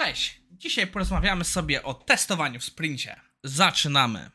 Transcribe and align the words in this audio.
Cześć! 0.00 0.40
Dzisiaj 0.52 0.86
porozmawiamy 0.86 1.44
sobie 1.44 1.82
o 1.82 1.94
testowaniu 1.94 2.60
w 2.60 2.64
sprincie. 2.64 3.20
Zaczynamy! 3.44 4.30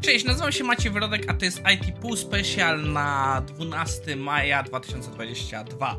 Cześć, 0.00 0.24
nazywam 0.24 0.52
się 0.52 0.64
Maciej 0.64 0.92
Wyrodek, 0.92 1.30
a 1.30 1.34
to 1.34 1.44
jest 1.44 1.62
IT 1.74 1.98
Pool 2.00 2.16
Special 2.16 2.92
na 2.92 3.40
12 3.46 4.16
maja 4.16 4.62
2022. 4.62 5.96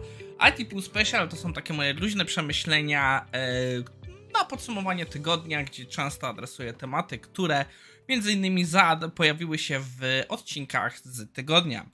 IT 0.49 0.69
Pool 0.69 0.81
Special 0.81 1.29
to 1.29 1.35
są 1.35 1.53
takie 1.53 1.73
moje 1.73 1.93
luźne 1.93 2.25
przemyślenia 2.25 3.25
yy, 3.77 3.83
na 4.33 4.45
podsumowanie 4.45 5.05
tygodnia, 5.05 5.63
gdzie 5.63 5.85
często 5.85 6.27
adresuję 6.27 6.73
tematy, 6.73 7.19
które 7.19 7.65
między 8.09 8.31
innymi 8.31 8.65
pojawiły 9.15 9.57
się 9.57 9.79
w 9.79 10.23
odcinkach 10.29 10.99
z 10.99 11.33
tygodnia. 11.33 11.85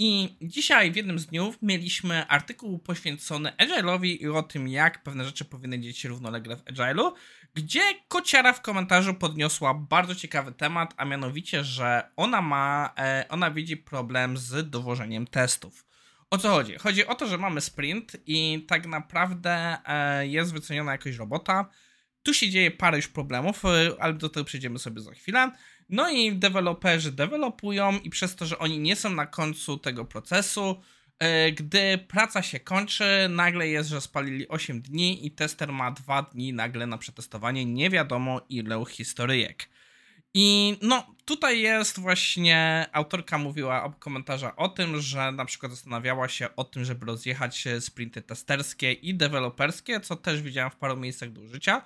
I 0.00 0.36
dzisiaj 0.42 0.92
w 0.92 0.96
jednym 0.96 1.18
z 1.18 1.26
dniów 1.26 1.58
mieliśmy 1.62 2.26
artykuł 2.26 2.78
poświęcony 2.78 3.52
Agile'owi 3.58 4.22
i 4.22 4.28
o 4.28 4.42
tym, 4.42 4.68
jak 4.68 5.02
pewne 5.02 5.24
rzeczy 5.24 5.44
powinny 5.44 5.80
dziać 5.80 5.98
się 5.98 6.08
równolegle 6.08 6.56
w 6.56 6.64
Agile'u, 6.64 7.12
gdzie 7.54 7.80
kociara 8.08 8.52
w 8.52 8.60
komentarzu 8.60 9.14
podniosła 9.14 9.74
bardzo 9.74 10.14
ciekawy 10.14 10.52
temat, 10.52 10.94
a 10.96 11.04
mianowicie, 11.04 11.64
że 11.64 12.10
ona 12.16 12.42
ma, 12.42 12.94
e, 12.98 13.26
ona 13.28 13.50
widzi 13.50 13.76
problem 13.76 14.36
z 14.36 14.70
dowożeniem 14.70 15.26
testów. 15.26 15.86
O 16.30 16.38
co 16.38 16.48
chodzi? 16.48 16.74
Chodzi 16.74 17.06
o 17.06 17.14
to, 17.14 17.26
że 17.26 17.38
mamy 17.38 17.60
sprint 17.60 18.16
i 18.26 18.64
tak 18.68 18.86
naprawdę 18.86 19.76
e, 19.86 20.26
jest 20.26 20.52
wyceniona 20.52 20.92
jakoś 20.92 21.16
robota. 21.16 21.70
Tu 22.22 22.34
się 22.34 22.50
dzieje 22.50 22.70
parę 22.70 22.96
już 22.96 23.08
problemów, 23.08 23.64
e, 23.64 23.68
ale 23.98 24.14
do 24.14 24.28
tego 24.28 24.44
przejdziemy 24.44 24.78
sobie 24.78 25.00
za 25.00 25.12
chwilę. 25.12 25.52
No 25.88 26.10
i 26.10 26.32
deweloperzy 26.32 27.12
dewelopują 27.12 27.98
i 27.98 28.10
przez 28.10 28.36
to, 28.36 28.46
że 28.46 28.58
oni 28.58 28.78
nie 28.78 28.96
są 28.96 29.10
na 29.10 29.26
końcu 29.26 29.78
tego 29.78 30.04
procesu, 30.04 30.80
e, 31.18 31.52
gdy 31.52 31.98
praca 31.98 32.42
się 32.42 32.60
kończy, 32.60 33.04
nagle 33.30 33.68
jest, 33.68 33.88
że 33.88 34.00
spalili 34.00 34.48
8 34.48 34.82
dni 34.82 35.26
i 35.26 35.30
tester 35.30 35.72
ma 35.72 35.90
2 35.90 36.22
dni 36.22 36.52
nagle 36.52 36.86
na 36.86 36.98
przetestowanie 36.98 37.64
nie 37.64 37.90
wiadomo 37.90 38.40
ile 38.48 38.84
historyjek. 38.88 39.68
I 40.34 40.76
no, 40.82 41.06
tutaj 41.24 41.60
jest 41.60 42.00
właśnie, 42.00 42.86
autorka 42.92 43.38
mówiła 43.38 43.88
w 43.88 43.98
komentarza 43.98 44.56
o 44.56 44.68
tym, 44.68 45.00
że 45.00 45.32
na 45.32 45.44
przykład 45.44 45.72
zastanawiała 45.72 46.28
się 46.28 46.56
o 46.56 46.64
tym, 46.64 46.84
żeby 46.84 47.06
rozjechać 47.06 47.64
sprinty 47.80 48.22
testerskie 48.22 48.92
i 48.92 49.14
deweloperskie, 49.14 50.00
co 50.00 50.16
też 50.16 50.42
widziałem 50.42 50.70
w 50.70 50.76
paru 50.76 50.96
miejscach 50.96 51.32
do 51.32 51.40
użycia. 51.40 51.82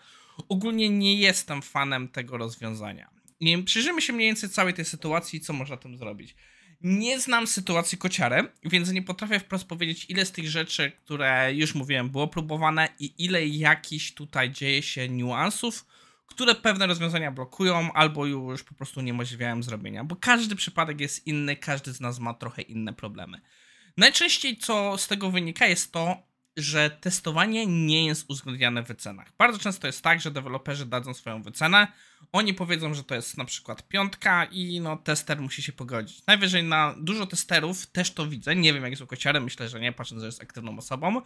Ogólnie 0.49 0.89
nie 0.89 1.17
jestem 1.17 1.63
fanem 1.63 2.09
tego 2.09 2.37
rozwiązania 2.37 3.22
nie, 3.43 3.63
przyjrzymy 3.63 4.03
się 4.03 4.13
mniej 4.13 4.29
więcej 4.29 4.49
całej 4.51 4.75
tej 4.75 4.85
sytuacji 4.85 5.41
co 5.41 5.53
można 5.53 5.77
tym 5.77 5.97
zrobić. 5.97 6.35
Nie 6.81 7.21
znam 7.21 7.47
sytuacji 7.47 7.99
kociary, 7.99 8.49
więc 8.65 8.93
nie 8.93 9.03
potrafię 9.03 9.41
wprost 9.41 9.65
powiedzieć, 9.65 10.07
ile 10.09 10.27
z 10.27 10.33
tych 10.33 10.49
rzeczy, 10.49 10.93
które 11.05 11.55
już 11.55 11.75
mówiłem, 11.75 12.11
było 12.11 12.29
próbowane 12.29 12.89
i 12.99 13.25
ile 13.25 13.47
jakichś 13.47 14.13
tutaj 14.13 14.51
dzieje 14.51 14.83
się 14.83 15.09
niuansów, 15.09 15.87
które 16.27 16.55
pewne 16.55 16.87
rozwiązania 16.87 17.33
blokują 17.33 17.93
albo 17.93 18.27
już 18.27 18.63
po 18.63 18.75
prostu 18.75 19.01
niemożliwiają 19.01 19.63
zrobienia, 19.63 20.05
bo 20.05 20.17
każdy 20.17 20.57
przypadek 20.57 21.01
jest 21.01 21.27
inny, 21.27 21.57
każdy 21.57 21.93
z 21.93 22.01
nas 22.01 22.19
ma 22.19 22.35
trochę 22.35 22.63
inne 22.63 22.93
problemy. 22.93 23.41
Najczęściej 23.97 24.57
co 24.57 24.99
z 24.99 25.09
tego 25.09 25.31
wynika 25.31 25.67
jest 25.67 25.93
to, 25.93 26.23
że 26.57 26.91
testowanie 26.91 27.67
nie 27.67 28.07
jest 28.07 28.31
uwzględniane 28.31 28.83
w 28.83 28.89
wycenach. 28.89 29.33
Bardzo 29.39 29.59
często 29.59 29.87
jest 29.87 30.03
tak, 30.03 30.21
że 30.21 30.31
deweloperzy 30.31 30.87
dadzą 30.87 31.15
swoją 31.15 31.43
wycenę, 31.43 31.89
oni 32.33 32.55
powiedzą, 32.55 32.95
że 32.95 33.05
to 33.05 33.15
jest 33.15 33.39
na 33.39 33.45
przykład 33.45 33.89
piątka 33.89 34.45
i 34.45 34.81
no 34.81 34.97
tester 34.97 35.41
musi 35.41 35.63
się 35.63 35.73
pogodzić. 35.73 36.27
Najwyżej 36.27 36.65
na 36.65 36.95
dużo 36.99 37.27
testerów 37.27 37.87
też 37.87 38.11
to 38.11 38.27
widzę, 38.27 38.57
nie 38.57 38.75
wiem 38.75 38.83
jak 38.83 38.93
jest 38.93 39.03
u 39.03 39.07
kociary, 39.07 39.41
myślę, 39.41 39.69
że 39.69 39.81
nie, 39.81 39.93
patrząc, 39.93 40.21
że 40.21 40.27
jest 40.27 40.43
aktywną 40.43 40.79
osobą. 40.79 41.23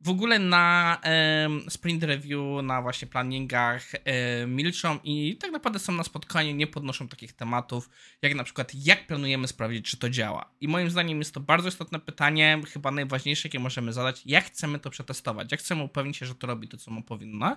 W 0.00 0.08
ogóle 0.08 0.38
na 0.38 0.98
e, 1.04 1.48
sprint 1.68 2.02
review, 2.02 2.62
na 2.62 2.82
właśnie 2.82 3.08
planningach 3.08 3.82
e, 3.94 4.46
milczą 4.46 4.98
i 5.04 5.36
tak 5.36 5.50
naprawdę 5.50 5.78
są 5.78 5.92
na 5.92 6.04
spotkaniu, 6.04 6.54
nie 6.54 6.66
podnoszą 6.66 7.08
takich 7.08 7.32
tematów, 7.32 7.90
jak 8.22 8.34
na 8.34 8.44
przykład 8.44 8.74
jak 8.74 9.06
planujemy 9.06 9.48
sprawdzić, 9.48 9.90
czy 9.90 9.96
to 9.96 10.10
działa. 10.10 10.50
I 10.60 10.68
moim 10.68 10.90
zdaniem 10.90 11.18
jest 11.18 11.34
to 11.34 11.40
bardzo 11.40 11.68
istotne 11.68 12.00
pytanie, 12.00 12.60
chyba 12.72 12.90
najważniejsze, 12.90 13.48
jakie 13.48 13.58
możemy 13.58 13.92
zadać, 13.92 14.22
jak 14.26 14.44
chcemy 14.44 14.78
to 14.78 14.90
przetestować, 14.90 15.52
jak 15.52 15.60
chcemy 15.60 15.82
upewnić 15.82 16.16
się, 16.16 16.26
że 16.26 16.34
to 16.34 16.46
robi 16.46 16.68
to, 16.68 16.76
co 16.76 16.90
mu 16.90 17.02
powinno 17.02 17.56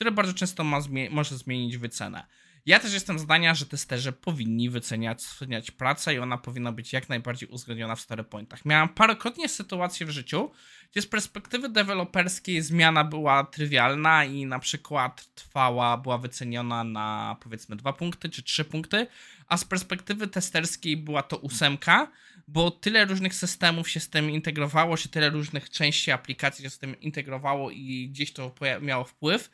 które 0.00 0.12
bardzo 0.12 0.34
często 0.34 0.64
ma 0.64 0.80
może 1.10 1.38
zmienić 1.38 1.76
wycenę. 1.76 2.26
Ja 2.66 2.78
też 2.78 2.92
jestem 2.92 3.18
zdania, 3.18 3.54
że 3.54 3.66
testerzy 3.66 4.12
powinni 4.12 4.70
wyceniać, 4.70 5.24
wyceniać 5.38 5.70
pracę 5.70 6.14
i 6.14 6.18
ona 6.18 6.38
powinna 6.38 6.72
być 6.72 6.92
jak 6.92 7.08
najbardziej 7.08 7.48
uwzględniona 7.48 7.96
w 7.96 8.00
storypointach. 8.00 8.64
Miałem 8.64 8.88
parokrotnie 8.88 9.48
sytuację 9.48 10.06
w 10.06 10.10
życiu, 10.10 10.50
gdzie 10.90 11.02
z 11.02 11.06
perspektywy 11.06 11.68
deweloperskiej 11.68 12.62
zmiana 12.62 13.04
była 13.04 13.44
trywialna 13.44 14.24
i 14.24 14.46
na 14.46 14.58
przykład 14.58 15.34
trwała, 15.34 15.96
była 15.96 16.18
wyceniona 16.18 16.84
na 16.84 17.36
powiedzmy 17.42 17.76
dwa 17.76 17.92
punkty 17.92 18.28
czy 18.28 18.42
trzy 18.42 18.64
punkty, 18.64 19.06
a 19.46 19.56
z 19.56 19.64
perspektywy 19.64 20.28
testerskiej 20.28 20.96
była 20.96 21.22
to 21.22 21.36
ósemka, 21.36 22.10
bo 22.48 22.70
tyle 22.70 23.04
różnych 23.04 23.34
systemów 23.34 23.90
się 23.90 24.00
z 24.00 24.10
tym 24.10 24.30
integrowało, 24.30 24.96
czy 24.96 25.08
tyle 25.08 25.30
różnych 25.30 25.70
części 25.70 26.10
aplikacji 26.10 26.62
się 26.62 26.70
z 26.70 26.78
tym 26.78 27.00
integrowało 27.00 27.70
i 27.70 28.08
gdzieś 28.10 28.32
to 28.32 28.54
miało 28.80 29.04
wpływ, 29.04 29.50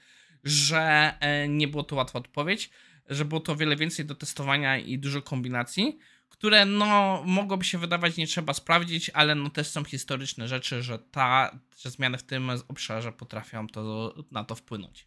że 0.47 1.15
e, 1.21 1.49
nie 1.49 1.69
było 1.69 1.83
to 1.83 1.97
łatwa 1.97 2.19
odpowiedź, 2.19 2.71
że 3.09 3.25
było 3.25 3.41
to 3.41 3.57
wiele 3.57 3.77
więcej 3.77 4.05
do 4.05 4.15
testowania 4.15 4.79
i 4.79 4.99
dużo 4.99 5.23
kombinacji, 5.23 5.99
które 6.29 6.65
no 6.65 7.23
mogłoby 7.27 7.65
się 7.65 7.79
wydawać 7.79 8.17
nie 8.17 8.27
trzeba 8.27 8.55
sprawdzić, 8.55 9.11
ale 9.11 9.34
no 9.34 9.51
też 9.51 9.67
są 9.67 9.84
historyczne 9.84 10.49
rzeczy, 10.49 10.83
że 10.83 10.99
ta, 10.99 11.59
że 11.79 11.91
zmiany 11.91 12.19
w 12.19 12.23
tym 12.23 12.51
obszarze 12.69 13.12
potrafią 13.12 13.69
to, 13.69 14.15
na 14.31 14.45
to 14.45 14.55
wpłynąć. 14.55 15.07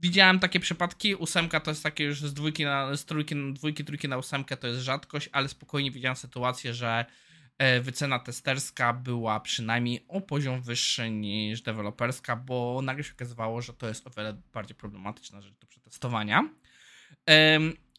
Widziałem 0.00 0.38
takie 0.38 0.60
przypadki, 0.60 1.14
ósemka 1.14 1.60
to 1.60 1.70
jest 1.70 1.82
takie 1.82 2.04
już 2.04 2.20
z 2.20 2.34
dwójki 2.34 2.64
na, 2.64 2.96
z 2.96 3.04
trójki, 3.04 3.34
dwójki, 3.52 3.84
trójki 3.84 4.08
na 4.08 4.18
ósemkę 4.18 4.56
to 4.56 4.66
jest 4.66 4.80
rzadkość, 4.80 5.28
ale 5.32 5.48
spokojnie 5.48 5.90
widziałem 5.90 6.16
sytuację, 6.16 6.74
że 6.74 7.04
wycena 7.82 8.18
testerska 8.18 8.92
była 8.92 9.40
przynajmniej 9.40 10.04
o 10.08 10.20
poziom 10.20 10.62
wyższy 10.62 11.10
niż 11.10 11.62
deweloperska, 11.62 12.36
bo 12.36 12.80
nagle 12.82 13.04
się 13.04 13.12
okazywało, 13.12 13.62
że 13.62 13.72
to 13.72 13.88
jest 13.88 14.06
o 14.06 14.10
wiele 14.10 14.42
bardziej 14.52 14.76
problematyczna 14.76 15.40
rzecz 15.40 15.54
do 15.58 15.66
przetestowania. 15.66 16.48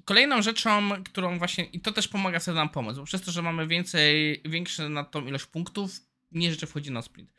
Kolejną 0.05 0.41
rzeczą, 0.41 1.03
którą 1.03 1.37
właśnie, 1.37 1.63
i 1.63 1.79
to 1.79 1.91
też 1.91 2.07
pomaga 2.07 2.39
sobie 2.39 2.55
nam 2.55 2.69
pomóc, 2.69 2.97
bo 2.97 3.03
przez 3.03 3.21
to, 3.21 3.31
że 3.31 3.41
mamy 3.41 3.67
więcej, 3.67 4.41
większy 4.45 4.89
na 4.89 5.03
tą 5.03 5.25
ilość 5.25 5.45
punktów, 5.45 5.91
nie 6.31 6.51
rzeczy 6.51 6.67
wchodzi 6.67 6.91
na 6.91 7.01
sprint. 7.01 7.33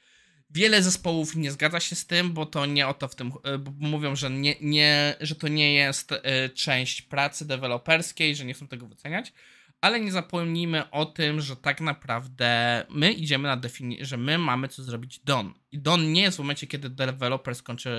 Wiele 0.51 0.83
zespołów 0.83 1.37
nie 1.37 1.53
zgadza 1.53 1.81
się 1.81 1.97
z 1.97 2.07
tym, 2.07 2.33
bo 2.33 2.47
to 2.47 2.67
nie 2.67 2.89
o 2.89 2.95
to 2.95 3.09
w 3.09 3.15
tym, 3.15 3.33
e, 3.45 3.59
bo 3.59 3.73
mówią, 3.79 4.17
że, 4.17 4.31
nie, 4.31 4.55
nie, 4.61 5.17
że 5.21 5.35
to 5.35 5.49
nie 5.49 5.75
jest 5.75 6.13
e, 6.13 6.49
część 6.49 7.03
pracy 7.03 7.47
deweloperskiej, 7.47 8.37
że 8.37 8.45
nie 8.45 8.55
chcą 8.55 8.69
tego 8.69 8.87
wyceniać 8.87 9.33
ale 9.83 10.01
nie 10.01 10.13
zapomnijmy 10.13 10.91
o 10.91 11.07
tym, 11.07 11.41
że 11.41 11.57
tak 11.57 11.81
naprawdę 11.81 12.85
my 12.91 13.13
idziemy 13.13 13.49
na 13.49 13.57
definicję, 13.57 14.07
że 14.07 14.17
my 14.17 14.39
mamy 14.39 14.69
co 14.69 14.83
zrobić 14.83 15.19
don. 15.19 15.55
I 15.73 15.79
don 15.79 16.13
nie 16.13 16.23
jest 16.23 16.37
w 16.37 16.41
momencie, 16.41 16.67
kiedy 16.67 16.91
deweloper 16.91 17.55
skończy 17.55 17.91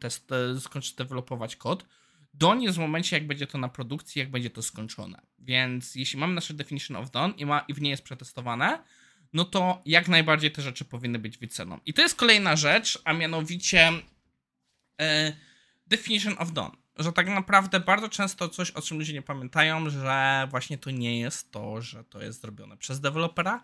test, 0.00 0.30
skończy 0.60 0.96
dewelopować 0.96 1.56
kod. 1.56 1.86
Don 2.34 2.62
jest 2.62 2.76
w 2.76 2.80
momencie, 2.80 3.16
jak 3.16 3.26
będzie 3.26 3.46
to 3.46 3.58
na 3.58 3.68
produkcji, 3.68 4.18
jak 4.18 4.30
będzie 4.30 4.50
to 4.50 4.62
skończone. 4.62 5.22
Więc 5.38 5.94
jeśli 5.94 6.18
mamy 6.18 6.34
nasze 6.34 6.54
definition 6.54 6.96
of 6.96 7.10
done 7.10 7.34
i, 7.36 7.46
ma, 7.46 7.60
i 7.60 7.74
w 7.74 7.80
niej 7.80 7.90
jest 7.90 8.02
przetestowane, 8.02 8.82
no 9.32 9.44
to 9.44 9.82
jak 9.86 10.08
najbardziej 10.08 10.50
te 10.50 10.62
rzeczy 10.62 10.84
powinny 10.84 11.18
być 11.18 11.38
wyceną. 11.38 11.78
I 11.86 11.94
to 11.94 12.02
jest 12.02 12.14
kolejna 12.14 12.56
rzecz, 12.56 12.98
a 13.04 13.12
mianowicie 13.12 13.92
e, 15.00 15.32
definition 15.86 16.34
of 16.38 16.52
done 16.52 16.85
że 16.96 17.12
tak 17.12 17.28
naprawdę 17.28 17.80
bardzo 17.80 18.08
często 18.08 18.48
coś, 18.48 18.70
o 18.70 18.82
czym 18.82 18.98
ludzie 18.98 19.12
nie 19.12 19.22
pamiętają, 19.22 19.90
że 19.90 20.46
właśnie 20.50 20.78
to 20.78 20.90
nie 20.90 21.20
jest 21.20 21.50
to, 21.50 21.82
że 21.82 22.04
to 22.04 22.22
jest 22.22 22.40
zrobione 22.40 22.76
przez 22.76 23.00
dewelopera. 23.00 23.62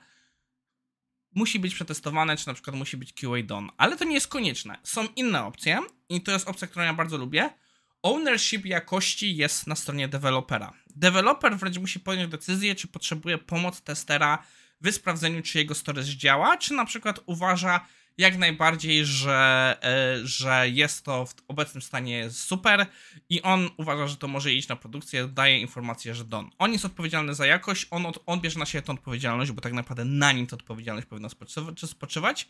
Musi 1.34 1.58
być 1.58 1.74
przetestowane, 1.74 2.36
czy 2.36 2.46
na 2.46 2.54
przykład 2.54 2.76
musi 2.76 2.96
być 2.96 3.12
QA 3.12 3.42
done, 3.44 3.68
ale 3.76 3.96
to 3.96 4.04
nie 4.04 4.14
jest 4.14 4.28
konieczne. 4.28 4.78
Są 4.82 5.06
inne 5.16 5.44
opcje 5.44 5.80
i 6.08 6.20
to 6.20 6.32
jest 6.32 6.48
opcja, 6.48 6.66
którą 6.66 6.84
ja 6.84 6.94
bardzo 6.94 7.18
lubię. 7.18 7.50
Ownership 8.02 8.66
jakości 8.66 9.36
jest 9.36 9.66
na 9.66 9.76
stronie 9.76 10.08
dewelopera. 10.08 10.72
Deweloper 10.96 11.56
wręcz 11.56 11.78
musi 11.78 12.00
podjąć 12.00 12.30
decyzję, 12.30 12.74
czy 12.74 12.88
potrzebuje 12.88 13.38
pomoc 13.38 13.80
testera 13.80 14.38
w 14.80 14.92
sprawdzeniu, 14.92 15.42
czy 15.42 15.58
jego 15.58 15.74
storage 15.74 16.16
działa, 16.16 16.56
czy 16.56 16.74
na 16.74 16.84
przykład 16.84 17.20
uważa, 17.26 17.86
jak 18.18 18.38
najbardziej, 18.38 19.06
że, 19.06 19.76
e, 19.82 20.26
że 20.26 20.68
jest 20.68 21.04
to 21.04 21.26
w 21.26 21.34
obecnym 21.48 21.82
stanie 21.82 22.30
super 22.30 22.86
i 23.28 23.42
on 23.42 23.70
uważa, 23.76 24.06
że 24.06 24.16
to 24.16 24.28
może 24.28 24.52
iść 24.52 24.68
na 24.68 24.76
produkcję, 24.76 25.28
daje 25.28 25.58
informację, 25.58 26.14
że 26.14 26.24
Don. 26.24 26.50
On 26.58 26.72
jest 26.72 26.84
odpowiedzialny 26.84 27.34
za 27.34 27.46
jakość, 27.46 27.86
on, 27.90 28.06
on 28.26 28.40
bierze 28.40 28.58
na 28.58 28.66
siebie 28.66 28.82
tę 28.82 28.92
odpowiedzialność, 28.92 29.52
bo 29.52 29.60
tak 29.60 29.72
naprawdę 29.72 30.04
na 30.04 30.32
nim 30.32 30.46
ta 30.46 30.56
odpowiedzialność 30.56 31.06
powinna 31.06 31.28
spoczywać. 31.86 32.48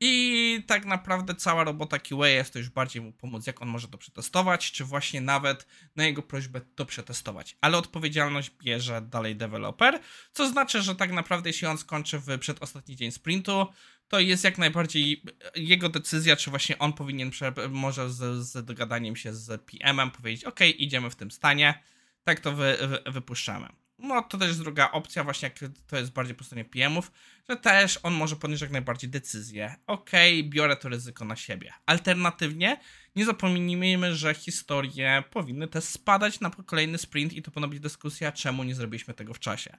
I 0.00 0.64
tak 0.66 0.84
naprawdę 0.84 1.34
cała 1.34 1.64
robota 1.64 1.98
QA 1.98 2.28
jest 2.28 2.52
to 2.52 2.58
już 2.58 2.70
bardziej 2.70 3.02
mu 3.02 3.12
pomóc, 3.12 3.46
jak 3.46 3.62
on 3.62 3.68
może 3.68 3.88
to 3.88 3.98
przetestować, 3.98 4.72
czy 4.72 4.84
właśnie 4.84 5.20
nawet 5.20 5.66
na 5.96 6.04
jego 6.04 6.22
prośbę 6.22 6.60
to 6.74 6.86
przetestować. 6.86 7.56
Ale 7.60 7.78
odpowiedzialność 7.78 8.50
bierze 8.62 9.00
dalej 9.02 9.36
deweloper, 9.36 10.00
co 10.32 10.48
znaczy, 10.48 10.82
że 10.82 10.94
tak 10.94 11.12
naprawdę 11.12 11.48
jeśli 11.50 11.66
on 11.66 11.78
skończy 11.78 12.18
w 12.18 12.38
przedostatni 12.38 12.96
dzień 12.96 13.10
sprintu, 13.10 13.66
to 14.08 14.20
jest 14.20 14.44
jak 14.44 14.58
najbardziej 14.58 15.22
jego 15.54 15.88
decyzja, 15.88 16.36
czy 16.36 16.50
właśnie 16.50 16.78
on 16.78 16.92
powinien 16.92 17.30
może 17.70 18.10
z, 18.10 18.46
z 18.46 18.64
dogadaniem 18.64 19.16
się 19.16 19.34
z 19.34 19.62
PM-em 19.62 20.10
powiedzieć, 20.10 20.44
ok, 20.44 20.60
idziemy 20.78 21.10
w 21.10 21.16
tym 21.16 21.30
stanie, 21.30 21.82
tak 22.24 22.40
to 22.40 22.52
wy, 22.52 22.78
wy, 22.80 23.12
wypuszczamy. 23.12 23.68
No 23.98 24.22
to 24.22 24.38
też 24.38 24.48
jest 24.48 24.60
druga 24.60 24.90
opcja, 24.90 25.24
właśnie 25.24 25.50
jak 25.60 25.72
to 25.86 25.96
jest 25.96 26.12
bardziej 26.12 26.34
po 26.34 26.44
stronie 26.44 26.64
PM-ów, 26.64 27.12
że 27.48 27.56
też 27.56 27.98
on 28.02 28.14
może 28.14 28.36
podjąć 28.36 28.60
jak 28.60 28.70
najbardziej 28.70 29.10
decyzję. 29.10 29.74
Okay, 29.86 30.42
biorę 30.42 30.76
to 30.76 30.88
ryzyko 30.88 31.24
na 31.24 31.36
siebie. 31.36 31.72
Alternatywnie 31.86 32.80
nie 33.16 33.24
zapomnijmy, 33.24 34.14
że 34.14 34.34
historie 34.34 35.24
powinny 35.30 35.68
też 35.68 35.84
spadać 35.84 36.40
na 36.40 36.50
kolejny 36.50 36.98
sprint 36.98 37.32
i 37.32 37.42
to 37.42 37.50
powinna 37.50 37.68
być 37.68 37.80
dyskusja, 37.80 38.32
czemu 38.32 38.64
nie 38.64 38.74
zrobiliśmy 38.74 39.14
tego 39.14 39.34
w 39.34 39.38
czasie. 39.38 39.76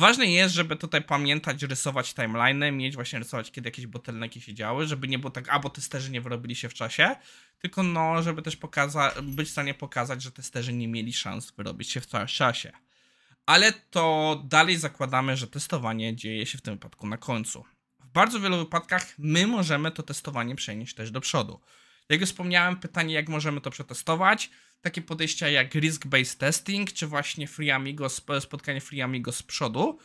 Ważne 0.00 0.26
jest, 0.26 0.54
żeby 0.54 0.76
tutaj 0.76 1.02
pamiętać, 1.02 1.62
rysować 1.62 2.14
timeline, 2.14 2.76
mieć 2.76 2.94
właśnie 2.94 3.18
rysować, 3.18 3.52
kiedy 3.52 3.68
jakieś 3.68 3.86
bottlenecki 3.86 4.40
się 4.40 4.54
działy, 4.54 4.86
żeby 4.86 5.08
nie 5.08 5.18
było 5.18 5.30
tak, 5.30 5.48
a 5.48 5.58
bo 5.58 5.70
testerzy 5.70 6.10
nie 6.10 6.20
wyrobili 6.20 6.56
się 6.56 6.68
w 6.68 6.74
czasie, 6.74 7.16
tylko 7.58 7.82
no, 7.82 8.22
żeby 8.22 8.42
też 8.42 8.56
pokaza- 8.56 9.22
być 9.22 9.48
w 9.48 9.52
stanie 9.52 9.74
pokazać, 9.74 10.22
że 10.22 10.32
testerzy 10.32 10.72
nie 10.72 10.88
mieli 10.88 11.12
szans 11.12 11.50
wyrobić 11.50 11.90
się 11.90 12.00
w 12.00 12.06
czasie 12.26 12.72
ale 13.46 13.72
to 13.72 14.42
dalej 14.44 14.76
zakładamy, 14.76 15.36
że 15.36 15.46
testowanie 15.46 16.16
dzieje 16.16 16.46
się 16.46 16.58
w 16.58 16.60
tym 16.60 16.74
wypadku 16.74 17.06
na 17.06 17.16
końcu. 17.16 17.64
W 18.00 18.08
bardzo 18.08 18.40
wielu 18.40 18.56
wypadkach 18.56 19.14
my 19.18 19.46
możemy 19.46 19.90
to 19.90 20.02
testowanie 20.02 20.54
przenieść 20.54 20.94
też 20.94 21.10
do 21.10 21.20
przodu. 21.20 21.60
Jak 22.08 22.20
już 22.20 22.30
wspomniałem, 22.30 22.76
pytanie, 22.76 23.14
jak 23.14 23.28
możemy 23.28 23.60
to 23.60 23.70
przetestować. 23.70 24.50
Takie 24.80 25.02
podejścia 25.02 25.48
jak 25.48 25.74
risk-based 25.74 26.38
testing, 26.38 26.92
czy 26.92 27.06
właśnie 27.06 27.46
Free 27.46 27.70
Amigos, 27.70 28.22
spotkanie 28.40 28.80
Free 28.80 29.02
Amigos 29.02 29.36
z 29.36 29.42
przodu, 29.42 29.98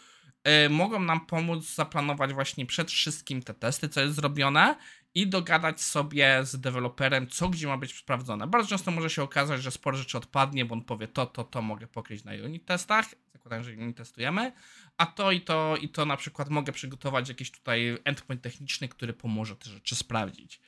yy, 0.46 0.70
mogą 0.70 1.00
nam 1.00 1.26
pomóc 1.26 1.76
zaplanować 1.76 2.34
właśnie 2.34 2.66
przed 2.66 2.92
wszystkim 2.92 3.44
te 3.44 3.54
testy, 3.54 3.90
co 3.90 4.02
jest 4.02 4.16
zrobione 4.16 4.76
i 5.16 5.28
dogadać 5.28 5.82
sobie 5.82 6.40
z 6.44 6.60
deweloperem, 6.60 7.28
co 7.28 7.50
gdzie 7.50 7.68
ma 7.68 7.78
być 7.78 7.96
sprawdzone. 7.96 8.48
Bardzo 8.48 8.70
często 8.70 8.92
może 8.92 9.10
się 9.10 9.24
okazać, 9.24 9.62
że 9.62 9.72
sporo 9.72 9.98
rzeczy 9.98 10.18
odpadnie, 10.18 10.66
bo 10.66 10.74
on 10.74 10.82
powie 10.82 11.08
to, 11.08 11.26
to, 11.26 11.44
to 11.44 11.62
mogę 11.62 11.88
pokryć 11.88 12.24
na 12.24 12.32
unit 12.32 12.66
testach, 12.66 13.06
zakładam, 13.34 13.64
że 13.64 13.72
unit 13.72 13.98
testujemy, 13.98 14.52
a 14.98 15.06
to 15.06 15.32
i 15.32 15.42
to 15.42 15.78
i 15.82 15.90
to 15.90 16.06
na 16.06 16.18
przykład 16.18 16.50
mogę 16.50 16.74
przygotować 16.74 17.30
jakiś 17.30 17.52
tutaj 17.52 17.98
endpoint 18.04 18.42
techniczny, 18.42 18.90
który 18.90 19.14
pomoże 19.14 19.56
te 19.56 19.70
rzeczy 19.70 19.96
sprawdzić. 19.96 20.60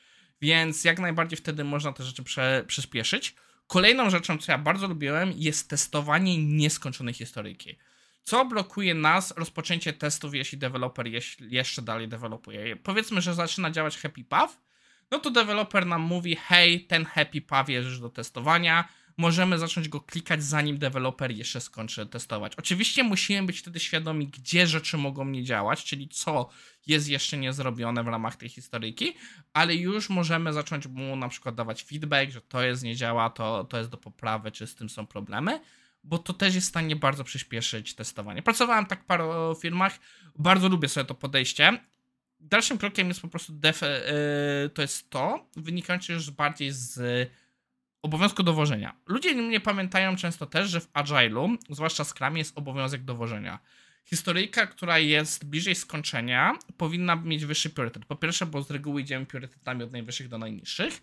Więc 0.42 0.84
jak 0.84 1.00
najbardziej 1.00 1.38
wtedy 1.38 1.64
można 1.64 1.94
te 1.94 2.04
rzeczy 2.04 2.24
prze, 2.24 2.64
przyspieszyć. 2.68 3.36
Kolejną 3.68 4.10
rzeczą, 4.10 4.38
co 4.38 4.52
ja 4.52 4.58
bardzo 4.58 4.88
lubiłem, 4.88 5.34
jest 5.36 5.70
testowanie 5.70 6.38
nieskończonej 6.44 7.14
historyjki. 7.14 7.78
Co 8.24 8.46
blokuje 8.46 8.94
nas 8.94 9.34
rozpoczęcie 9.38 9.94
testów, 9.94 10.36
jeśli 10.36 10.58
deweloper 10.58 11.08
jeszcze 11.40 11.82
dalej 11.82 12.08
dewelopuje? 12.08 12.76
Powiedzmy, 12.76 13.22
że 13.22 13.34
zaczyna 13.34 13.72
działać 13.72 13.98
Happy 13.98 14.24
Path, 14.24 14.58
no 15.12 15.20
to 15.20 15.32
deweloper 15.32 15.86
nam 15.86 16.02
mówi, 16.02 16.36
hej, 16.36 16.86
ten 16.86 17.06
Happy 17.06 17.42
Path 17.42 17.70
jest 17.70 17.88
już 17.88 18.00
do 18.00 18.10
testowania, 18.10 18.88
możemy 19.18 19.60
zacząć 19.60 19.90
go 19.90 20.02
klikać, 20.02 20.44
zanim 20.44 20.78
deweloper 20.78 21.32
jeszcze 21.32 21.62
skończy 21.62 22.06
testować. 22.06 22.56
Oczywiście 22.56 23.04
musimy 23.04 23.48
być 23.48 23.60
wtedy 23.60 23.80
świadomi, 23.80 24.28
gdzie 24.28 24.68
rzeczy 24.68 24.98
mogą 24.98 25.26
nie 25.26 25.44
działać, 25.44 25.84
czyli 25.84 26.10
co 26.10 26.50
jest 26.88 27.10
jeszcze 27.10 27.38
niezrobione 27.38 28.04
w 28.04 28.08
ramach 28.08 28.36
tej 28.36 28.50
historyjki, 28.50 29.14
ale 29.54 29.76
już 29.76 30.10
możemy 30.10 30.54
zacząć 30.54 30.88
mu 30.88 31.16
na 31.16 31.30
przykład 31.30 31.56
dawać 31.56 31.84
feedback, 31.84 32.32
że 32.32 32.42
to 32.42 32.62
jest 32.62 32.84
nie 32.84 32.96
działa, 32.96 33.30
to, 33.30 33.64
to 33.64 33.78
jest 33.78 33.90
do 33.90 33.98
poprawy, 33.98 34.52
czy 34.52 34.68
z 34.68 34.76
tym 34.76 34.90
są 34.90 35.08
problemy 35.08 35.60
bo 36.04 36.18
to 36.18 36.34
też 36.34 36.56
jest 36.56 36.68
w 36.68 36.70
stanie 36.70 36.96
bardzo 36.96 37.24
przyspieszyć 37.24 37.96
testowanie. 37.96 38.42
Pracowałem 38.42 38.86
tak 38.86 39.04
w 39.04 39.06
paru 39.06 39.56
firmach, 39.62 40.00
bardzo 40.36 40.70
lubię 40.70 40.88
sobie 40.88 41.06
to 41.06 41.16
podejście. 41.16 41.80
Dalszym 42.40 42.78
krokiem 42.78 43.08
jest 43.08 43.22
po 43.22 43.28
prostu 43.28 43.54
def, 43.54 43.82
yy, 43.82 44.70
to 44.70 44.82
jest 44.82 45.10
to, 45.10 45.46
wynikające 45.56 46.14
już 46.14 46.32
bardziej 46.32 46.72
z 46.72 47.00
obowiązku 48.02 48.44
dowożenia. 48.44 48.96
Ludzie 49.06 49.36
nie 49.36 49.60
pamiętają 49.60 50.16
często 50.16 50.46
też, 50.46 50.70
że 50.70 50.82
w 50.82 50.94
Agile'u, 50.94 51.58
zwłaszcza 51.70 52.04
Scrumie, 52.04 52.38
jest 52.38 52.58
obowiązek 52.58 53.04
dowożenia. 53.04 53.60
Historyjka, 54.06 54.68
która 54.68 55.00
jest 55.00 55.46
bliżej 55.46 55.76
skończenia, 55.76 56.54
powinna 56.78 57.16
mieć 57.16 57.46
wyższy 57.46 57.70
priorytet. 57.70 58.06
Po 58.06 58.16
pierwsze, 58.16 58.46
bo 58.46 58.62
z 58.62 58.72
reguły 58.72 59.02
idziemy 59.02 59.26
priorytetami 59.26 59.84
od 59.84 59.92
najwyższych 59.92 60.28
do 60.30 60.38
najniższych 60.38 61.02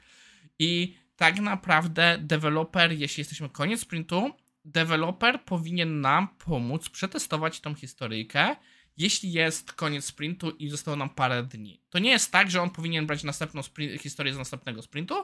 i 0.58 0.96
tak 1.16 1.40
naprawdę 1.40 2.18
deweloper, 2.20 2.92
jeśli 2.92 3.20
jesteśmy 3.20 3.48
koniec 3.48 3.80
sprintu, 3.80 4.30
deweloper 4.64 5.44
powinien 5.44 6.00
nam 6.00 6.28
pomóc 6.28 6.88
przetestować 6.88 7.60
tą 7.60 7.74
historyjkę, 7.74 8.56
jeśli 8.96 9.32
jest 9.32 9.72
koniec 9.72 10.04
sprintu 10.04 10.50
i 10.50 10.68
zostało 10.68 10.96
nam 10.96 11.10
parę 11.10 11.42
dni. 11.42 11.80
To 11.90 11.98
nie 11.98 12.10
jest 12.10 12.32
tak, 12.32 12.50
że 12.50 12.62
on 12.62 12.70
powinien 12.70 13.06
brać 13.06 13.24
następną 13.24 13.62
historię 13.98 14.34
z 14.34 14.38
następnego 14.38 14.82
sprintu, 14.82 15.14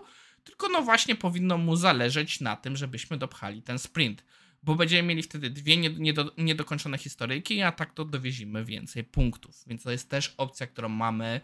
tylko 0.44 0.68
no 0.68 0.82
właśnie 0.82 1.16
powinno 1.16 1.58
mu 1.58 1.76
zależeć 1.76 2.40
na 2.40 2.56
tym, 2.56 2.76
żebyśmy 2.76 3.18
dopchali 3.18 3.62
ten 3.62 3.78
sprint. 3.78 4.24
Bo 4.62 4.74
będziemy 4.74 5.08
mieli 5.08 5.22
wtedy 5.22 5.50
dwie 5.50 5.76
niedo, 5.76 6.32
niedokończone 6.38 6.98
historyjki, 6.98 7.62
a 7.62 7.72
tak 7.72 7.94
to 7.94 8.04
dowiezimy 8.04 8.64
więcej 8.64 9.04
punktów. 9.04 9.64
Więc 9.66 9.82
to 9.82 9.90
jest 9.90 10.10
też 10.10 10.34
opcja, 10.36 10.66
którą 10.66 10.88
mamy 10.88 11.40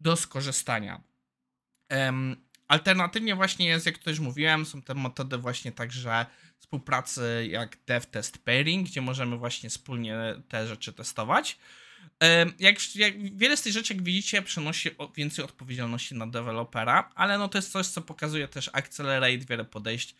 do 0.00 0.16
skorzystania. 0.16 1.02
Alternatywnie 2.68 3.34
właśnie 3.34 3.66
jest, 3.66 3.86
jak 3.86 3.98
też 3.98 4.20
mówiłem, 4.20 4.66
są 4.66 4.82
te 4.82 4.94
metody 4.94 5.38
właśnie 5.38 5.72
także 5.72 6.26
współpracy 6.58 7.48
jak 7.50 7.78
dev 7.86 8.06
test 8.06 8.38
pairing, 8.38 8.88
gdzie 8.88 9.00
możemy 9.00 9.36
właśnie 9.36 9.70
wspólnie 9.70 10.16
te 10.48 10.66
rzeczy 10.66 10.92
testować. 10.92 11.58
Jak, 12.58 12.96
jak, 12.96 13.36
wiele 13.36 13.56
z 13.56 13.62
tych 13.62 13.72
rzeczy, 13.72 13.94
jak 13.94 14.02
widzicie, 14.02 14.42
przenosi 14.42 14.90
więcej 15.16 15.44
odpowiedzialności 15.44 16.14
na 16.14 16.26
dewelopera, 16.26 17.10
ale 17.14 17.38
no 17.38 17.48
to 17.48 17.58
jest 17.58 17.72
coś, 17.72 17.86
co 17.86 18.02
pokazuje 18.02 18.48
też 18.48 18.70
Accelerate, 18.72 19.38
wiele 19.38 19.64
podejść. 19.64 20.14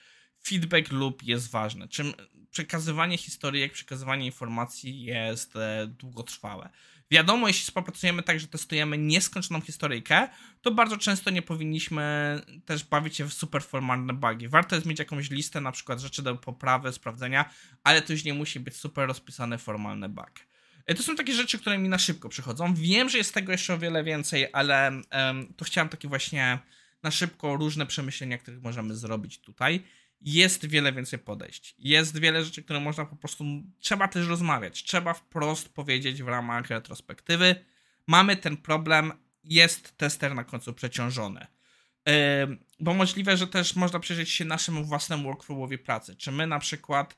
Feedback 0.46 0.92
loop 0.92 1.22
jest 1.22 1.50
ważny. 1.50 1.88
Czym 1.88 2.12
przekazywanie 2.50 3.18
historii, 3.18 3.60
jak 3.60 3.72
przekazywanie 3.72 4.26
informacji 4.26 5.02
jest 5.02 5.56
e, 5.56 5.86
długotrwałe. 5.86 6.68
Wiadomo, 7.10 7.48
jeśli 7.48 7.64
współpracujemy 7.64 8.22
tak, 8.22 8.40
że 8.40 8.46
testujemy 8.46 8.98
nieskończoną 8.98 9.60
historyjkę, 9.60 10.28
to 10.62 10.70
bardzo 10.70 10.96
często 10.96 11.30
nie 11.30 11.42
powinniśmy 11.42 12.40
też 12.64 12.84
bawić 12.84 13.16
się 13.16 13.24
w 13.24 13.34
super 13.34 13.62
formalne 13.62 14.12
bugi. 14.12 14.48
Warto 14.48 14.74
jest 14.74 14.86
mieć 14.86 14.98
jakąś 14.98 15.30
listę 15.30 15.60
na 15.60 15.72
przykład 15.72 16.00
rzeczy 16.00 16.22
do 16.22 16.36
poprawy, 16.36 16.92
sprawdzenia, 16.92 17.50
ale 17.84 18.02
to 18.02 18.12
już 18.12 18.24
nie 18.24 18.34
musi 18.34 18.60
być 18.60 18.76
super 18.76 19.08
rozpisany 19.08 19.58
formalny 19.58 20.08
bug. 20.08 20.30
E, 20.86 20.94
to 20.94 21.02
są 21.02 21.16
takie 21.16 21.34
rzeczy, 21.34 21.58
które 21.58 21.78
mi 21.78 21.88
na 21.88 21.98
szybko 21.98 22.28
przychodzą. 22.28 22.74
Wiem, 22.74 23.08
że 23.08 23.18
jest 23.18 23.34
tego 23.34 23.52
jeszcze 23.52 23.74
o 23.74 23.78
wiele 23.78 24.04
więcej, 24.04 24.48
ale 24.52 24.90
um, 25.12 25.54
to 25.56 25.64
chciałem 25.64 25.88
takie 25.88 26.08
właśnie 26.08 26.58
na 27.02 27.10
szybko 27.10 27.56
różne 27.56 27.86
przemyślenia, 27.86 28.38
których 28.38 28.62
możemy 28.62 28.94
zrobić 28.94 29.38
tutaj 29.38 29.82
jest 30.20 30.66
wiele 30.66 30.92
więcej 30.92 31.18
podejść. 31.18 31.74
Jest 31.78 32.18
wiele 32.18 32.44
rzeczy, 32.44 32.62
które 32.62 32.80
można 32.80 33.04
po 33.04 33.16
prostu. 33.16 33.44
Trzeba 33.80 34.08
też 34.08 34.26
rozmawiać. 34.26 34.82
Trzeba 34.82 35.14
wprost 35.14 35.68
powiedzieć 35.68 36.22
w 36.22 36.28
ramach 36.28 36.68
retrospektywy. 36.68 37.54
Mamy 38.06 38.36
ten 38.36 38.56
problem, 38.56 39.12
jest 39.44 39.96
tester 39.96 40.34
na 40.34 40.44
końcu 40.44 40.72
przeciążony. 40.72 41.46
Bo 42.80 42.94
możliwe, 42.94 43.36
że 43.36 43.46
też 43.46 43.76
można 43.76 44.00
przyjrzeć 44.00 44.30
się 44.30 44.44
naszemu 44.44 44.84
własnemu 44.84 45.24
workflowowi 45.24 45.78
pracy. 45.78 46.16
Czy 46.16 46.32
my 46.32 46.46
na 46.46 46.58
przykład 46.58 47.16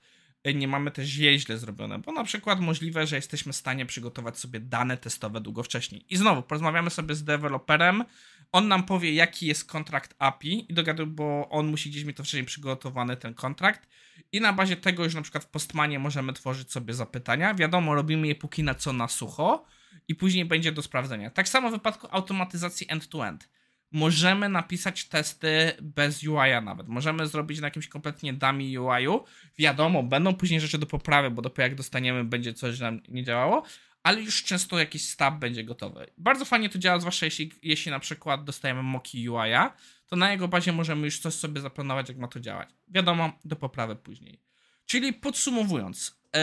nie 0.54 0.68
mamy 0.68 0.90
też 0.90 1.06
źle 1.08 1.58
zrobione, 1.58 1.98
bo 1.98 2.12
na 2.12 2.24
przykład 2.24 2.60
możliwe, 2.60 3.06
że 3.06 3.16
jesteśmy 3.16 3.52
w 3.52 3.56
stanie 3.56 3.86
przygotować 3.86 4.38
sobie 4.38 4.60
dane 4.60 4.96
testowe 4.96 5.40
długo 5.40 5.62
wcześniej. 5.62 6.04
I 6.08 6.16
znowu 6.16 6.42
porozmawiamy 6.42 6.90
sobie 6.90 7.14
z 7.14 7.24
deweloperem, 7.24 8.04
on 8.52 8.68
nam 8.68 8.82
powie, 8.82 9.14
jaki 9.14 9.46
jest 9.46 9.64
kontrakt 9.64 10.14
API 10.18 10.72
i 10.72 10.74
dogaduj, 10.74 11.06
bo 11.06 11.48
on 11.50 11.66
musi 11.66 11.90
gdzieś 11.90 12.04
mieć 12.04 12.16
to 12.16 12.22
wcześniej 12.22 12.44
przygotowany 12.44 13.16
ten 13.16 13.34
kontrakt 13.34 13.88
i 14.32 14.40
na 14.40 14.52
bazie 14.52 14.76
tego 14.76 15.04
już 15.04 15.14
na 15.14 15.22
przykład 15.22 15.44
w 15.44 15.48
Postmanie 15.48 15.98
możemy 15.98 16.32
tworzyć 16.32 16.72
sobie 16.72 16.94
zapytania. 16.94 17.54
Wiadomo, 17.54 17.94
robimy 17.94 18.26
je 18.26 18.34
póki 18.34 18.62
na 18.62 18.74
co 18.74 18.92
na 18.92 19.08
sucho 19.08 19.64
i 20.08 20.14
później 20.14 20.44
będzie 20.44 20.72
do 20.72 20.82
sprawdzenia. 20.82 21.30
Tak 21.30 21.48
samo 21.48 21.68
w 21.68 21.72
wypadku 21.72 22.08
automatyzacji 22.10 22.86
end-to-end. 22.90 23.48
Możemy 23.92 24.48
napisać 24.48 25.04
testy 25.04 25.72
bez 25.82 26.22
UI-a 26.22 26.60
nawet. 26.60 26.88
Możemy 26.88 27.26
zrobić 27.26 27.60
na 27.60 27.66
jakimś 27.66 27.88
kompletnie 27.88 28.32
dummy 28.32 28.80
UI-u. 28.80 29.24
Wiadomo, 29.58 30.02
będą 30.02 30.34
później 30.34 30.60
rzeczy 30.60 30.78
do 30.78 30.86
poprawy, 30.86 31.30
bo 31.30 31.42
dopiero 31.42 31.62
jak 31.62 31.74
dostaniemy, 31.74 32.24
będzie 32.24 32.54
coś 32.54 32.80
nam 32.80 33.00
nie 33.08 33.24
działało, 33.24 33.62
ale 34.02 34.22
już 34.22 34.44
często 34.44 34.78
jakiś 34.78 35.08
stab 35.08 35.34
będzie 35.34 35.64
gotowy. 35.64 36.06
Bardzo 36.18 36.44
fajnie 36.44 36.68
to 36.68 36.78
działa, 36.78 37.00
zwłaszcza 37.00 37.26
jeśli, 37.26 37.52
jeśli 37.62 37.90
na 37.90 38.00
przykład 38.00 38.44
dostajemy 38.44 38.82
moki 38.82 39.28
UI-a, 39.28 39.76
to 40.06 40.16
na 40.16 40.32
jego 40.32 40.48
bazie 40.48 40.72
możemy 40.72 41.04
już 41.04 41.18
coś 41.18 41.34
sobie 41.34 41.60
zaplanować, 41.60 42.08
jak 42.08 42.18
ma 42.18 42.28
to 42.28 42.40
działać. 42.40 42.68
Wiadomo, 42.88 43.32
do 43.44 43.56
poprawy 43.56 43.96
później. 43.96 44.40
Czyli 44.86 45.12
podsumowując, 45.12 46.20
yy, 46.34 46.40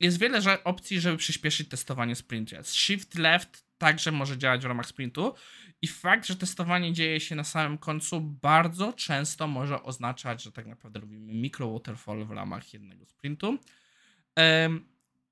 jest 0.00 0.18
wiele 0.18 0.64
opcji, 0.64 1.00
żeby 1.00 1.16
przyspieszyć 1.16 1.68
testowanie 1.68 2.14
sprintu. 2.14 2.56
Shift 2.64 3.14
left 3.14 3.67
także 3.78 4.12
może 4.12 4.38
działać 4.38 4.62
w 4.62 4.64
ramach 4.64 4.86
sprintu 4.86 5.34
i 5.82 5.86
fakt, 5.86 6.26
że 6.26 6.36
testowanie 6.36 6.92
dzieje 6.92 7.20
się 7.20 7.34
na 7.34 7.44
samym 7.44 7.78
końcu 7.78 8.20
bardzo 8.20 8.92
często 8.92 9.46
może 9.46 9.82
oznaczać, 9.82 10.42
że 10.42 10.52
tak 10.52 10.66
naprawdę 10.66 11.00
robimy 11.00 11.34
mikro 11.34 11.72
waterfall 11.72 12.24
w 12.24 12.30
ramach 12.30 12.72
jednego 12.72 13.06
sprintu. 13.06 13.58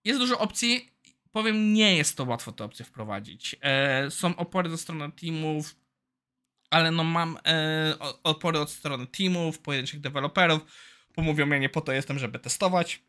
Jest 0.05 0.21
dużo 0.21 0.39
opcji, 0.39 0.91
powiem, 1.33 1.75
nie 1.75 1.97
jest 1.97 2.17
to 2.17 2.25
łatwo 2.25 2.53
te 2.53 2.65
opcje 2.65 2.85
wprowadzić. 2.85 3.53
Yy, 4.03 4.11
są 4.11 4.37
opory 4.37 4.71
ze 4.71 4.79
strony 4.79 5.13
teamów, 5.13 5.77
ale 6.71 6.91
no 6.91 7.05
mam 7.05 7.39
e, 7.47 7.95
opory 8.23 8.59
od 8.59 8.71
strony 8.71 9.07
teamów, 9.07 9.59
pojedynczych 9.59 10.01
deweloperów, 10.01 10.63
pomówią 11.15 11.49
ja 11.49 11.59
nie 11.59 11.69
po 11.69 11.81
to 11.81 11.93
jestem, 11.93 12.19
żeby 12.19 12.39
testować. 12.39 13.03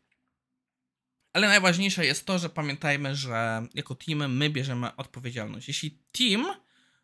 Ale 1.38 1.48
najważniejsze 1.48 2.06
jest 2.06 2.26
to, 2.26 2.38
że 2.38 2.48
pamiętajmy, 2.48 3.14
że 3.16 3.66
jako 3.74 3.94
team 3.94 4.36
my 4.36 4.50
bierzemy 4.50 4.96
odpowiedzialność. 4.96 5.68
Jeśli 5.68 5.98
team 6.12 6.46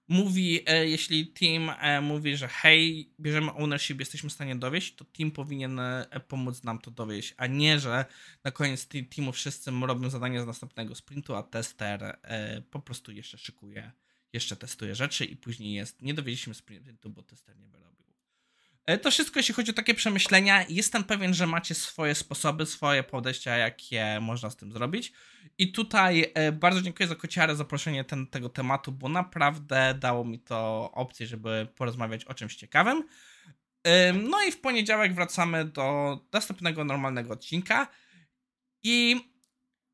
mówi, 0.08 0.60
e, 0.66 0.88
jeśli 0.88 1.26
team 1.26 1.70
e, 1.80 2.00
mówi, 2.00 2.36
że 2.36 2.48
hej, 2.48 3.10
bierzemy 3.20 3.52
ownership, 3.52 4.00
jesteśmy 4.00 4.30
w 4.30 4.32
stanie 4.32 4.56
dowieść, 4.56 4.94
to 4.94 5.04
team 5.04 5.30
powinien 5.30 5.78
e, 5.80 6.20
pomóc 6.28 6.62
nam 6.62 6.78
to 6.78 6.90
dowieść, 6.90 7.34
a 7.36 7.46
nie, 7.46 7.80
że 7.80 8.04
na 8.44 8.50
koniec 8.50 8.88
teamu 8.88 9.32
wszyscy 9.32 9.70
robią 9.82 10.10
zadania 10.10 10.42
z 10.42 10.46
następnego 10.46 10.94
sprintu, 10.94 11.34
a 11.34 11.42
tester 11.42 12.18
e, 12.22 12.62
po 12.70 12.80
prostu 12.80 13.12
jeszcze 13.12 13.38
szykuje 13.38 13.92
jeszcze 14.32 14.56
testuje 14.56 14.94
rzeczy 14.94 15.24
i 15.24 15.36
później 15.36 15.72
jest, 15.72 16.02
nie 16.02 16.14
dowiedzieliśmy 16.14 16.54
sprintu, 16.54 17.10
bo 17.10 17.22
tester 17.22 17.58
nie 17.58 17.68
wyrobił. 17.68 18.03
E, 18.86 18.98
to 18.98 19.10
wszystko, 19.10 19.38
jeśli 19.38 19.54
chodzi 19.54 19.70
o 19.70 19.74
takie 19.74 19.94
przemyślenia. 19.94 20.64
Jestem 20.68 21.04
pewien, 21.04 21.34
że 21.34 21.46
macie 21.46 21.74
swoje 21.74 22.14
sposoby, 22.14 22.66
swoje 22.66 23.02
podejścia, 23.02 23.56
jakie 23.56 24.18
można 24.20 24.50
z 24.50 24.56
tym 24.56 24.72
zrobić. 24.72 25.12
I 25.58 25.72
tutaj 25.72 26.32
e, 26.34 26.52
bardzo 26.52 26.82
dziękuję 26.82 27.08
za 27.08 27.14
kociarę, 27.14 27.56
za 27.56 27.64
proszenie 27.64 28.04
ten, 28.04 28.26
tego 28.26 28.48
tematu, 28.48 28.92
bo 28.92 29.08
naprawdę 29.08 29.94
dało 29.98 30.24
mi 30.24 30.38
to 30.38 30.90
opcję, 30.92 31.26
żeby 31.26 31.68
porozmawiać 31.76 32.24
o 32.24 32.34
czymś 32.34 32.56
ciekawym. 32.56 33.04
No 34.14 34.42
i 34.48 34.52
w 34.52 34.60
poniedziałek 34.60 35.14
wracamy 35.14 35.64
do 35.64 36.18
następnego 36.32 36.84
normalnego 36.84 37.32
odcinka. 37.32 37.88
I 38.82 39.20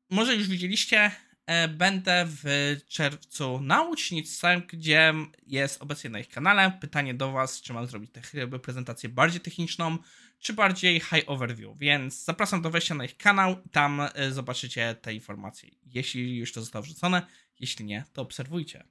może 0.09 0.35
już 0.35 0.47
widzieliście, 0.47 1.11
E, 1.30 1.30
będę 1.69 2.25
w 2.27 2.75
czerwcu 2.87 3.61
na 3.61 3.81
Łucznicach, 3.81 4.65
gdzie 4.65 5.13
jest 5.47 5.81
obecnie 5.81 6.09
na 6.09 6.19
ich 6.19 6.29
kanale. 6.29 6.77
Pytanie 6.81 7.13
do 7.13 7.31
Was, 7.31 7.61
czy 7.61 7.73
mam 7.73 7.87
zrobić 7.87 8.11
tę 8.11 8.47
prezentację 8.59 9.09
bardziej 9.09 9.41
techniczną, 9.41 9.97
czy 10.39 10.53
bardziej 10.53 10.99
high 10.99 11.23
overview, 11.27 11.77
więc 11.77 12.23
zapraszam 12.23 12.61
do 12.61 12.69
wejścia 12.69 12.95
na 12.95 13.05
ich 13.05 13.17
kanał 13.17 13.55
tam 13.71 14.01
e, 14.01 14.31
zobaczycie 14.31 14.95
te 15.01 15.13
informacje, 15.13 15.69
jeśli 15.85 16.37
już 16.37 16.53
to 16.53 16.61
zostało 16.61 16.83
wrzucone, 16.83 17.21
jeśli 17.59 17.85
nie, 17.85 18.03
to 18.13 18.21
obserwujcie. 18.21 18.83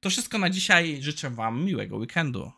To 0.00 0.10
wszystko 0.10 0.38
na 0.38 0.50
dzisiaj, 0.50 1.02
życzę 1.02 1.30
Wam 1.30 1.64
miłego 1.64 1.96
weekendu. 1.96 2.52